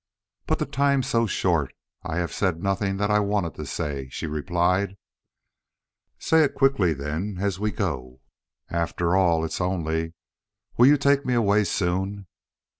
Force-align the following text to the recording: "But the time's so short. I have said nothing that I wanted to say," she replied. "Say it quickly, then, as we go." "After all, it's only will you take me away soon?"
"But 0.47 0.57
the 0.57 0.65
time's 0.65 1.05
so 1.05 1.27
short. 1.27 1.73
I 2.01 2.15
have 2.17 2.33
said 2.33 2.63
nothing 2.63 2.97
that 2.97 3.11
I 3.11 3.19
wanted 3.19 3.53
to 3.53 3.67
say," 3.67 4.09
she 4.09 4.25
replied. 4.25 4.97
"Say 6.17 6.43
it 6.43 6.55
quickly, 6.55 6.93
then, 6.93 7.37
as 7.39 7.59
we 7.59 7.69
go." 7.69 8.19
"After 8.71 9.15
all, 9.15 9.45
it's 9.45 9.61
only 9.61 10.15
will 10.75 10.87
you 10.87 10.97
take 10.97 11.23
me 11.23 11.35
away 11.35 11.65
soon?" 11.65 12.25